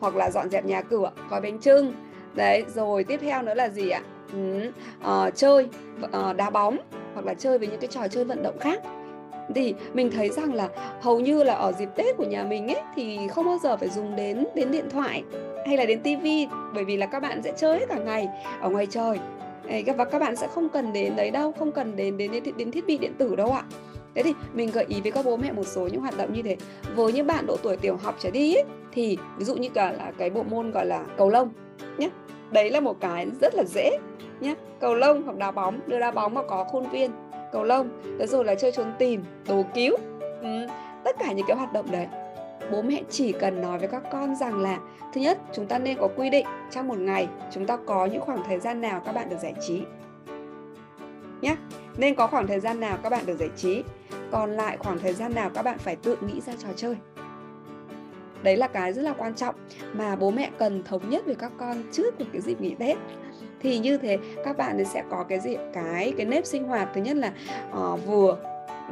hoặc 0.00 0.16
là 0.16 0.30
dọn 0.30 0.50
dẹp 0.50 0.64
nhà 0.64 0.82
cửa 0.82 1.10
gói 1.30 1.40
bánh 1.40 1.58
trưng 1.58 1.92
đấy 2.34 2.64
rồi 2.74 3.04
tiếp 3.04 3.20
theo 3.22 3.42
nữa 3.42 3.54
là 3.54 3.68
gì 3.68 3.90
ạ? 3.90 4.02
Ừ, 4.32 4.70
uh, 5.00 5.34
chơi 5.34 5.68
uh, 6.04 6.36
đá 6.36 6.50
bóng 6.50 6.78
hoặc 7.14 7.26
là 7.26 7.34
chơi 7.34 7.58
với 7.58 7.68
những 7.68 7.80
cái 7.80 7.88
trò 7.88 8.08
chơi 8.08 8.24
vận 8.24 8.42
động 8.42 8.58
khác. 8.58 8.82
Thì 9.54 9.74
mình 9.92 10.10
thấy 10.10 10.28
rằng 10.28 10.54
là 10.54 10.68
hầu 11.00 11.20
như 11.20 11.42
là 11.42 11.54
ở 11.54 11.72
dịp 11.72 11.88
Tết 11.96 12.16
của 12.16 12.24
nhà 12.24 12.44
mình 12.44 12.68
ấy 12.68 12.82
thì 12.94 13.18
không 13.30 13.46
bao 13.46 13.58
giờ 13.62 13.76
phải 13.76 13.88
dùng 13.88 14.16
đến 14.16 14.44
đến 14.54 14.70
điện 14.70 14.90
thoại 14.90 15.22
hay 15.66 15.76
là 15.76 15.84
đến 15.84 16.00
tivi 16.00 16.46
bởi 16.74 16.84
vì 16.84 16.96
là 16.96 17.06
các 17.06 17.20
bạn 17.20 17.42
sẽ 17.42 17.52
chơi 17.56 17.86
cả 17.88 17.98
ngày 17.98 18.28
ở 18.60 18.70
ngoài 18.70 18.86
trời. 18.90 19.18
Và 19.96 20.04
các 20.04 20.18
bạn 20.18 20.36
sẽ 20.36 20.48
không 20.54 20.68
cần 20.68 20.92
đến 20.92 21.16
đấy 21.16 21.30
đâu 21.30 21.52
không 21.58 21.72
cần 21.72 21.96
đến 21.96 22.16
đến 22.16 22.30
đến, 22.32 22.44
đến 22.56 22.70
thiết 22.70 22.86
bị 22.86 22.98
điện 22.98 23.14
tử 23.18 23.36
đâu 23.36 23.52
ạ. 23.52 23.62
Thế 24.14 24.22
thì 24.22 24.34
mình 24.52 24.70
gợi 24.72 24.84
ý 24.88 25.00
với 25.00 25.12
các 25.12 25.24
bố 25.24 25.36
mẹ 25.36 25.52
một 25.52 25.66
số 25.66 25.88
những 25.92 26.00
hoạt 26.00 26.16
động 26.16 26.32
như 26.32 26.42
thế. 26.42 26.56
Với 26.94 27.12
những 27.12 27.26
bạn 27.26 27.46
độ 27.46 27.56
tuổi 27.62 27.76
tiểu 27.76 27.96
học 28.02 28.16
trở 28.18 28.30
đi 28.30 28.54
ấy, 28.54 28.64
thì 28.92 29.18
ví 29.38 29.44
dụ 29.44 29.56
như 29.56 29.68
cả 29.68 29.92
là 29.92 30.12
cái 30.18 30.30
bộ 30.30 30.42
môn 30.42 30.70
gọi 30.70 30.86
là 30.86 31.04
cầu 31.16 31.30
lông 31.30 31.48
nhé 31.98 32.08
đấy 32.50 32.70
là 32.70 32.80
một 32.80 33.00
cái 33.00 33.26
rất 33.40 33.54
là 33.54 33.64
dễ 33.64 33.98
nhé 34.42 34.54
cầu 34.80 34.94
lông 34.94 35.22
hoặc 35.22 35.36
đá 35.36 35.50
bóng, 35.50 35.80
đưa 35.86 35.98
đá 35.98 36.10
bóng 36.10 36.34
mà 36.34 36.42
có 36.48 36.64
khuôn 36.64 36.90
viên. 36.90 37.10
Cầu 37.52 37.64
lông 37.64 37.88
thế 38.18 38.26
rồi 38.26 38.44
là 38.44 38.54
chơi 38.54 38.72
trốn 38.72 38.92
tìm 38.98 39.24
đồ 39.48 39.64
cứu. 39.74 39.96
Ừ. 40.42 40.66
tất 41.04 41.16
cả 41.18 41.32
những 41.32 41.46
cái 41.46 41.56
hoạt 41.56 41.72
động 41.72 41.90
đấy, 41.90 42.06
bố 42.72 42.82
mẹ 42.82 43.02
chỉ 43.10 43.32
cần 43.32 43.62
nói 43.62 43.78
với 43.78 43.88
các 43.88 44.02
con 44.12 44.36
rằng 44.36 44.60
là, 44.60 44.78
thứ 45.14 45.20
nhất, 45.20 45.38
chúng 45.54 45.66
ta 45.66 45.78
nên 45.78 45.98
có 45.98 46.08
quy 46.16 46.30
định 46.30 46.46
trong 46.70 46.88
một 46.88 46.98
ngày 46.98 47.28
chúng 47.52 47.66
ta 47.66 47.76
có 47.86 48.06
những 48.06 48.20
khoảng 48.20 48.42
thời 48.46 48.58
gian 48.58 48.80
nào 48.80 49.02
các 49.04 49.12
bạn 49.12 49.28
được 49.28 49.36
giải 49.42 49.54
trí. 49.66 49.82
Nhé 51.40 51.56
nên 51.96 52.14
có 52.14 52.26
khoảng 52.26 52.46
thời 52.46 52.60
gian 52.60 52.80
nào 52.80 52.98
các 53.02 53.10
bạn 53.10 53.26
được 53.26 53.36
giải 53.36 53.50
trí, 53.56 53.82
còn 54.30 54.50
lại 54.50 54.76
khoảng 54.76 54.98
thời 54.98 55.12
gian 55.12 55.34
nào 55.34 55.50
các 55.54 55.62
bạn 55.62 55.78
phải 55.78 55.96
tự 55.96 56.16
nghĩ 56.20 56.40
ra 56.40 56.52
trò 56.58 56.68
chơi. 56.76 56.96
Đấy 58.42 58.56
là 58.56 58.68
cái 58.68 58.92
rất 58.92 59.02
là 59.02 59.12
quan 59.18 59.34
trọng 59.34 59.54
mà 59.92 60.16
bố 60.16 60.30
mẹ 60.30 60.50
cần 60.58 60.82
thống 60.82 61.10
nhất 61.10 61.26
với 61.26 61.34
các 61.34 61.52
con 61.58 61.82
trước 61.92 62.20
một 62.20 62.26
cái 62.32 62.40
dịp 62.40 62.60
nghỉ 62.60 62.74
tết 62.74 62.98
thì 63.62 63.78
như 63.78 63.96
thế 63.96 64.18
các 64.44 64.56
bạn 64.56 64.84
sẽ 64.84 65.02
có 65.10 65.24
cái 65.28 65.40
gì 65.40 65.56
cái 65.72 66.12
cái 66.16 66.26
nếp 66.26 66.46
sinh 66.46 66.64
hoạt 66.64 66.88
thứ 66.94 67.00
nhất 67.00 67.16
là 67.16 67.32
uh, 67.78 68.06
vừa 68.06 68.36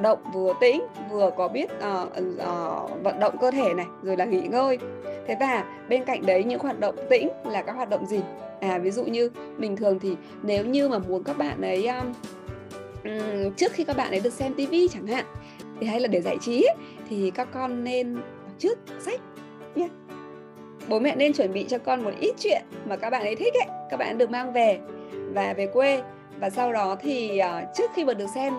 động 0.03 0.19
vừa 0.35 0.53
tĩnh 0.61 0.83
vừa 1.11 1.31
có 1.37 1.49
biết 1.49 1.71
uh, 1.73 2.09
uh, 2.09 3.03
vận 3.03 3.21
động 3.21 3.37
cơ 3.41 3.51
thể 3.51 3.75
này 3.75 3.87
rồi 4.03 4.17
là 4.17 4.25
nghỉ 4.25 4.41
ngơi. 4.41 4.79
Thế 5.27 5.37
và 5.41 5.65
bên 5.89 6.05
cạnh 6.05 6.27
đấy 6.27 6.45
những 6.45 6.61
hoạt 6.61 6.81
động 6.81 6.95
tĩnh 7.11 7.29
là 7.45 7.63
các 7.63 7.73
hoạt 7.73 7.89
động 7.89 8.07
gì? 8.07 8.21
À 8.61 8.79
ví 8.79 8.91
dụ 8.91 9.05
như 9.05 9.31
bình 9.59 9.77
thường 9.77 9.99
thì 9.99 10.17
nếu 10.43 10.65
như 10.65 10.89
mà 10.89 10.99
muốn 10.99 11.25
các 11.25 11.39
bạn 11.39 11.63
ấy 11.63 11.87
um, 11.87 12.13
um, 13.05 13.53
trước 13.57 13.73
khi 13.73 13.85
các 13.85 13.97
bạn 13.97 14.11
ấy 14.11 14.21
được 14.21 14.33
xem 14.33 14.55
tivi 14.55 14.89
chẳng 14.89 15.07
hạn 15.07 15.25
thì 15.81 15.87
hay 15.87 16.01
là 16.01 16.09
để 16.09 16.21
giải 16.21 16.37
trí 16.41 16.67
thì 17.09 17.31
các 17.31 17.49
con 17.53 17.85
nên 17.85 18.17
trước 18.59 18.79
sách 18.99 19.21
nhé 19.75 19.89
bố 20.91 20.99
mẹ 20.99 21.17
nên 21.17 21.33
chuẩn 21.33 21.53
bị 21.53 21.67
cho 21.69 21.79
con 21.79 22.05
một 22.05 22.13
ít 22.21 22.35
chuyện 22.39 22.63
mà 22.89 22.97
các 22.97 23.11
bạn 23.11 23.23
ấy 23.23 23.37
thích 23.37 23.55
ấy 23.55 23.67
các 23.91 23.97
bạn 23.97 24.19
được 24.19 24.31
mang 24.31 24.53
về 24.53 24.79
và 25.11 25.55
về 25.57 25.67
quê. 25.67 26.03
Và 26.41 26.51
sau 26.51 26.73
đó 26.73 26.97
thì 27.01 27.41
uh, 27.41 27.69
trước 27.77 27.91
khi 27.95 28.05
mà 28.05 28.15
được 28.15 28.27
xem 28.35 28.55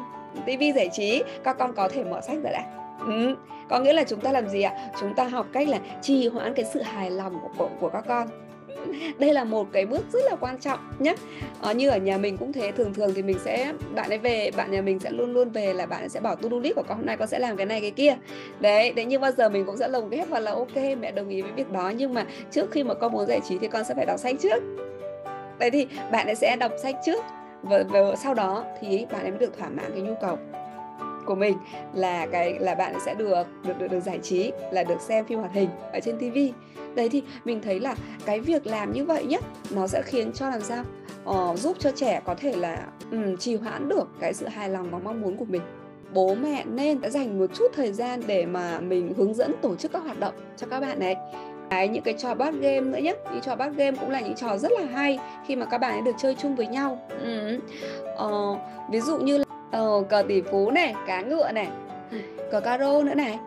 tivi 0.45 0.71
giải 0.71 0.89
trí 0.93 1.23
các 1.43 1.57
con 1.57 1.73
có 1.75 1.89
thể 1.89 2.03
mở 2.03 2.21
sách 2.21 2.37
ra 2.43 2.51
đã. 2.51 2.63
Ừ. 3.05 3.35
có 3.69 3.79
nghĩa 3.79 3.93
là 3.93 4.03
chúng 4.03 4.19
ta 4.19 4.31
làm 4.31 4.49
gì 4.49 4.61
ạ? 4.61 4.91
Chúng 4.99 5.15
ta 5.15 5.23
học 5.23 5.45
cách 5.53 5.67
là 5.67 5.79
trì 6.01 6.27
hoãn 6.27 6.53
cái 6.53 6.65
sự 6.73 6.81
hài 6.81 7.11
lòng 7.11 7.39
của, 7.41 7.49
của, 7.57 7.69
của 7.79 7.89
các 7.89 8.05
con 8.07 8.27
đây 9.19 9.33
là 9.33 9.43
một 9.43 9.67
cái 9.71 9.85
bước 9.85 10.05
rất 10.13 10.19
là 10.29 10.35
quan 10.35 10.59
trọng 10.59 10.79
nhé 10.99 11.15
ờ, 11.61 11.73
như 11.73 11.89
ở 11.89 11.97
nhà 11.97 12.17
mình 12.17 12.37
cũng 12.37 12.53
thế 12.53 12.71
thường 12.71 12.93
thường 12.93 13.13
thì 13.15 13.23
mình 13.23 13.37
sẽ 13.45 13.73
bạn 13.95 14.09
ấy 14.09 14.17
về 14.17 14.51
bạn 14.57 14.71
nhà 14.71 14.81
mình 14.81 14.99
sẽ 14.99 15.09
luôn 15.09 15.33
luôn 15.33 15.49
về 15.49 15.73
là 15.73 15.85
bạn 15.85 15.99
ấy 15.99 16.09
sẽ 16.09 16.19
bảo 16.19 16.35
to 16.35 16.49
do 16.49 16.57
list 16.57 16.75
của 16.75 16.83
con 16.87 16.97
hôm 16.97 17.05
nay 17.05 17.17
con 17.17 17.27
sẽ 17.27 17.39
làm 17.39 17.57
cái 17.57 17.65
này 17.65 17.81
cái 17.81 17.91
kia. 17.91 18.15
Đấy 18.59 18.91
đấy 18.91 19.05
nhưng 19.05 19.21
bao 19.21 19.31
giờ 19.31 19.49
mình 19.49 19.65
cũng 19.65 19.77
sẽ 19.77 19.87
lồng 19.87 20.09
ghép 20.09 20.29
vào 20.29 20.41
là 20.41 20.51
ok 20.51 20.75
mẹ 20.99 21.11
đồng 21.11 21.29
ý 21.29 21.41
với 21.41 21.51
việc 21.51 21.71
đó 21.71 21.91
nhưng 21.97 22.13
mà 22.13 22.25
trước 22.51 22.71
khi 22.71 22.83
mà 22.83 22.93
con 22.93 23.11
muốn 23.11 23.25
giải 23.27 23.41
trí 23.49 23.57
thì 23.57 23.67
con 23.67 23.83
sẽ 23.83 23.93
phải 23.95 24.05
đọc 24.05 24.19
sách 24.19 24.35
trước. 24.41 24.63
Đấy 25.59 25.71
thì 25.71 25.87
bạn 26.11 26.25
ấy 26.25 26.35
sẽ 26.35 26.55
đọc 26.55 26.71
sách 26.83 26.95
trước 27.05 27.23
và, 27.61 27.83
và 27.89 28.15
sau 28.15 28.33
đó 28.33 28.65
thì 28.81 29.05
bạn 29.11 29.21
ấy 29.21 29.31
mới 29.31 29.39
được 29.39 29.57
thỏa 29.57 29.69
mãn 29.69 29.91
cái 29.91 30.01
nhu 30.01 30.13
cầu 30.21 30.37
của 31.25 31.35
mình 31.35 31.57
là 31.93 32.27
cái 32.31 32.59
là 32.59 32.75
bạn 32.75 32.95
sẽ 33.05 33.15
được 33.15 33.47
được 33.63 33.79
được 33.79 33.87
được 33.87 33.99
giải 33.99 34.19
trí 34.23 34.51
là 34.71 34.83
được 34.83 35.01
xem 35.01 35.25
phim 35.25 35.39
hoạt 35.39 35.53
hình 35.53 35.69
ở 35.93 35.99
trên 35.99 36.17
tivi 36.17 36.53
đấy 36.95 37.09
thì 37.09 37.23
mình 37.45 37.61
thấy 37.61 37.79
là 37.79 37.95
cái 38.25 38.39
việc 38.39 38.67
làm 38.67 38.93
như 38.93 39.05
vậy 39.05 39.25
nhất 39.25 39.43
nó 39.71 39.87
sẽ 39.87 40.01
khiến 40.05 40.31
cho 40.33 40.49
làm 40.49 40.61
sao? 40.61 40.83
Ờ, 41.25 41.55
giúp 41.55 41.77
cho 41.79 41.91
trẻ 41.91 42.21
có 42.25 42.35
thể 42.35 42.55
là 42.55 42.87
um, 43.11 43.37
trì 43.37 43.55
hoãn 43.55 43.89
được 43.89 44.07
cái 44.19 44.33
sự 44.33 44.47
hài 44.47 44.69
lòng 44.69 44.91
và 44.91 44.99
mong 44.99 45.21
muốn 45.21 45.37
của 45.37 45.45
mình. 45.45 45.61
Bố 46.13 46.35
mẹ 46.35 46.63
nên 46.65 47.01
đã 47.01 47.09
dành 47.09 47.39
một 47.39 47.47
chút 47.53 47.71
thời 47.73 47.93
gian 47.93 48.21
để 48.27 48.45
mà 48.45 48.79
mình 48.79 49.13
hướng 49.17 49.33
dẫn 49.33 49.53
tổ 49.61 49.75
chức 49.75 49.91
các 49.91 50.03
hoạt 50.03 50.19
động 50.19 50.33
cho 50.57 50.67
các 50.67 50.79
bạn 50.79 50.99
đấy 50.99 51.15
cái 51.69 51.87
những 51.87 52.03
cái 52.03 52.13
trò 52.17 52.35
board 52.35 52.57
game 52.57 52.81
nữa 52.81 52.97
nhé 52.97 53.13
những 53.31 53.41
trò 53.41 53.55
board 53.55 53.77
game 53.77 53.97
cũng 53.99 54.09
là 54.09 54.19
những 54.19 54.35
trò 54.35 54.57
rất 54.57 54.71
là 54.71 54.85
hay 54.85 55.19
khi 55.47 55.55
mà 55.55 55.65
các 55.65 55.77
bạn 55.77 55.91
ấy 55.91 56.01
được 56.01 56.15
chơi 56.17 56.35
chung 56.35 56.55
với 56.55 56.67
nhau. 56.67 56.99
Ừ. 57.23 57.59
ờ, 58.15 58.57
ví 58.89 58.99
dụ 58.99 59.17
như 59.17 59.37
là 59.37 59.45
uh, 59.77 60.09
cờ 60.09 60.23
tỷ 60.27 60.41
phú 60.41 60.71
này 60.71 60.95
cá 61.07 61.21
ngựa 61.21 61.51
này 61.51 61.67
cờ 62.51 62.59
caro 62.59 63.01
nữa 63.01 63.13
này. 63.13 63.39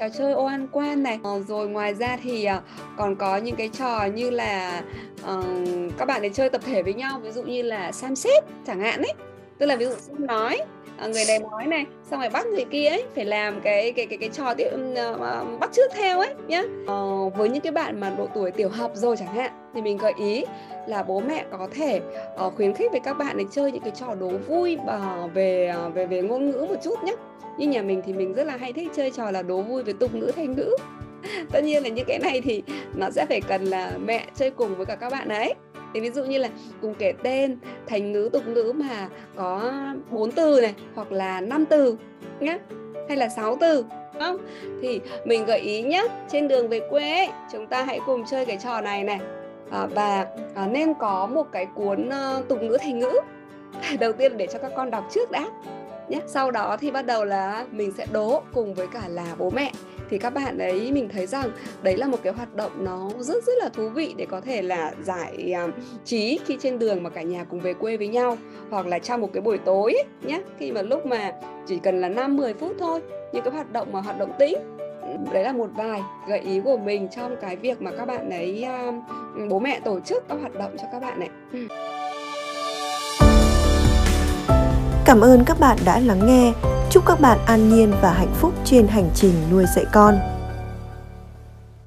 Trò 0.00 0.08
chơi 0.08 0.32
ô 0.32 0.44
ăn 0.44 0.68
quan 0.72 1.02
này. 1.02 1.18
Ờ, 1.22 1.42
rồi 1.48 1.68
ngoài 1.68 1.94
ra 1.94 2.16
thì 2.22 2.44
ờ, 2.44 2.60
còn 2.96 3.16
có 3.16 3.36
những 3.36 3.56
cái 3.56 3.68
trò 3.68 4.04
như 4.14 4.30
là 4.30 4.82
uh, 5.22 5.92
các 5.98 6.04
bạn 6.04 6.22
ấy 6.22 6.30
chơi 6.30 6.48
tập 6.48 6.60
thể 6.64 6.82
với 6.82 6.94
nhau 6.94 7.20
ví 7.22 7.30
dụ 7.30 7.42
như 7.42 7.62
là 7.62 7.92
sam 7.92 8.16
xếp 8.16 8.40
chẳng 8.66 8.80
hạn 8.80 9.02
ấy. 9.02 9.12
Tức 9.58 9.66
là 9.66 9.76
ví 9.76 9.84
dụ 9.84 9.94
xem 9.94 10.26
nói 10.26 10.58
ờ, 10.98 11.08
người 11.08 11.24
này 11.28 11.38
nói 11.38 11.66
này 11.66 11.86
xong 12.10 12.20
rồi 12.20 12.28
bắt 12.30 12.46
người 12.46 12.64
kia 12.64 12.88
ấy 12.88 13.04
phải 13.14 13.24
làm 13.24 13.60
cái 13.60 13.92
cái 13.92 14.06
cái 14.06 14.18
cái 14.18 14.28
trò 14.28 14.54
tiếp 14.54 14.68
uh, 14.74 15.60
bắt 15.60 15.70
trước 15.72 15.90
theo 15.94 16.18
ấy 16.18 16.34
nhá. 16.46 16.62
Uh, 16.82 17.36
với 17.36 17.48
những 17.48 17.60
cái 17.60 17.72
bạn 17.72 18.00
mà 18.00 18.10
độ 18.18 18.28
tuổi 18.34 18.50
tiểu 18.50 18.68
học 18.68 18.90
rồi 18.94 19.16
chẳng 19.16 19.34
hạn 19.34 19.50
thì 19.74 19.82
mình 19.82 19.98
gợi 19.98 20.12
ý 20.18 20.44
là 20.86 21.02
bố 21.02 21.20
mẹ 21.20 21.44
có 21.50 21.68
thể 21.70 22.00
uh, 22.46 22.54
khuyến 22.56 22.74
khích 22.74 22.90
với 22.90 23.00
các 23.00 23.14
bạn 23.14 23.38
để 23.38 23.44
chơi 23.50 23.72
những 23.72 23.82
cái 23.82 23.92
trò 23.96 24.14
đố 24.14 24.28
vui 24.28 24.78
uh, 24.82 25.34
về 25.34 25.74
uh, 25.86 25.94
về 25.94 26.06
về 26.06 26.22
ngôn 26.22 26.50
ngữ 26.50 26.66
một 26.68 26.76
chút 26.82 27.04
nhé 27.04 27.14
như 27.58 27.68
nhà 27.68 27.82
mình 27.82 28.02
thì 28.06 28.12
mình 28.12 28.34
rất 28.34 28.44
là 28.44 28.56
hay 28.56 28.72
thích 28.72 28.88
chơi 28.96 29.10
trò 29.10 29.30
là 29.30 29.42
đố 29.42 29.62
vui 29.62 29.82
về 29.82 29.92
tục 29.92 30.14
ngữ 30.14 30.30
thành 30.36 30.54
ngữ. 30.56 30.76
Tất 31.52 31.60
nhiên 31.64 31.82
là 31.82 31.88
những 31.88 32.06
cái 32.08 32.18
này 32.18 32.40
thì 32.40 32.62
nó 32.94 33.10
sẽ 33.10 33.26
phải 33.26 33.40
cần 33.40 33.64
là 33.64 33.92
mẹ 34.04 34.26
chơi 34.34 34.50
cùng 34.50 34.76
với 34.76 34.86
cả 34.86 34.96
các 34.96 35.12
bạn 35.12 35.28
ấy. 35.28 35.54
Thì 35.94 36.00
ví 36.00 36.10
dụ 36.10 36.24
như 36.24 36.38
là 36.38 36.48
cùng 36.82 36.94
kể 36.98 37.12
tên 37.22 37.58
thành 37.86 38.12
ngữ 38.12 38.28
tục 38.32 38.46
ngữ 38.46 38.72
mà 38.76 39.08
có 39.36 39.72
4 40.10 40.32
từ 40.32 40.60
này 40.60 40.74
hoặc 40.94 41.12
là 41.12 41.40
5 41.40 41.64
từ 41.66 41.96
nhé 42.40 42.58
hay 43.08 43.16
là 43.16 43.28
6 43.28 43.56
từ 43.60 43.84
không? 44.18 44.36
Thì 44.82 45.00
mình 45.24 45.44
gợi 45.44 45.60
ý 45.60 45.82
nhé 45.82 46.06
trên 46.32 46.48
đường 46.48 46.68
về 46.68 46.80
quê 46.90 47.10
ấy, 47.10 47.28
chúng 47.52 47.66
ta 47.66 47.84
hãy 47.84 48.00
cùng 48.06 48.24
chơi 48.30 48.46
cái 48.46 48.58
trò 48.62 48.80
này 48.80 49.04
này 49.04 49.20
à, 49.70 49.86
và 49.86 50.26
à, 50.54 50.66
nên 50.66 50.94
có 50.94 51.26
một 51.26 51.46
cái 51.52 51.66
cuốn 51.74 52.08
uh, 52.08 52.48
tục 52.48 52.62
ngữ 52.62 52.76
thành 52.80 52.98
ngữ. 52.98 53.12
Đầu 54.00 54.12
tiên 54.12 54.36
để 54.36 54.46
cho 54.46 54.58
các 54.58 54.72
con 54.76 54.90
đọc 54.90 55.04
trước 55.10 55.30
đã. 55.30 55.46
Nhé 56.08 56.20
sau 56.26 56.50
đó 56.50 56.76
thì 56.80 56.90
bắt 56.90 57.06
đầu 57.06 57.24
là 57.24 57.66
mình 57.70 57.92
sẽ 57.96 58.06
đố 58.12 58.42
cùng 58.52 58.74
với 58.74 58.86
cả 58.86 59.02
là 59.08 59.34
bố 59.38 59.50
mẹ. 59.50 59.72
Thì 60.10 60.18
các 60.18 60.30
bạn 60.30 60.58
ấy 60.58 60.92
mình 60.92 61.08
thấy 61.08 61.26
rằng 61.26 61.50
đấy 61.82 61.96
là 61.96 62.06
một 62.06 62.18
cái 62.22 62.32
hoạt 62.32 62.54
động 62.54 62.72
nó 62.78 63.10
rất 63.18 63.44
rất 63.44 63.52
là 63.58 63.68
thú 63.68 63.88
vị 63.88 64.14
để 64.16 64.26
có 64.26 64.40
thể 64.40 64.62
là 64.62 64.92
giải 65.02 65.54
uh, 65.64 65.74
trí 66.04 66.40
khi 66.46 66.56
trên 66.60 66.78
đường 66.78 67.02
mà 67.02 67.10
cả 67.10 67.22
nhà 67.22 67.44
cùng 67.44 67.60
về 67.60 67.74
quê 67.74 67.96
với 67.96 68.08
nhau 68.08 68.38
hoặc 68.70 68.86
là 68.86 68.98
trong 68.98 69.20
một 69.20 69.30
cái 69.32 69.40
buổi 69.40 69.58
tối 69.58 69.92
ấy, 69.92 70.04
nhé 70.22 70.42
khi 70.58 70.72
mà 70.72 70.82
lúc 70.82 71.06
mà 71.06 71.32
chỉ 71.66 71.78
cần 71.78 72.00
là 72.00 72.08
5 72.08 72.36
10 72.36 72.54
phút 72.54 72.76
thôi 72.78 73.00
những 73.32 73.44
cái 73.44 73.54
hoạt 73.54 73.72
động 73.72 73.92
mà 73.92 74.00
hoạt 74.00 74.18
động 74.18 74.32
tĩnh 74.38 74.56
đấy 75.32 75.44
là 75.44 75.52
một 75.52 75.68
vài 75.74 76.00
gợi 76.28 76.38
ý 76.38 76.60
của 76.60 76.76
mình 76.76 77.08
trong 77.16 77.36
cái 77.40 77.56
việc 77.56 77.82
mà 77.82 77.90
các 77.98 78.06
bạn 78.06 78.30
ấy 78.30 78.62
à, 78.62 78.92
bố 79.50 79.58
mẹ 79.58 79.80
tổ 79.84 80.00
chức 80.00 80.28
các 80.28 80.38
hoạt 80.40 80.54
động 80.54 80.76
cho 80.78 80.84
các 80.92 81.00
bạn 81.00 81.20
này. 81.20 81.28
Ừ. 81.52 81.66
Cảm 85.04 85.20
ơn 85.20 85.44
các 85.46 85.60
bạn 85.60 85.78
đã 85.84 86.00
lắng 86.00 86.26
nghe. 86.26 86.52
Chúc 86.90 87.06
các 87.06 87.20
bạn 87.20 87.38
an 87.46 87.68
nhiên 87.68 87.92
và 88.02 88.12
hạnh 88.12 88.34
phúc 88.34 88.52
trên 88.64 88.86
hành 88.88 89.10
trình 89.14 89.32
nuôi 89.50 89.64
dạy 89.76 89.84
con. 89.92 90.39